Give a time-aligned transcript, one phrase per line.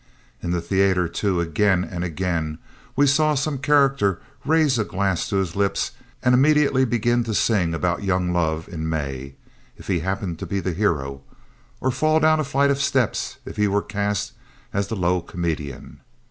[0.41, 2.57] In the theater, too, again and again
[2.95, 5.91] we saw some character raise a glass to his lips
[6.23, 9.35] and immediately begin to sing about young love in May
[9.77, 11.21] if he happened to be the hero,
[11.79, 14.31] or fall down a flight of steps if he were cast
[14.73, 16.01] as the low comedian.